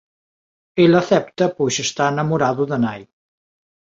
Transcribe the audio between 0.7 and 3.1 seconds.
El acepta pois está namorado da nai.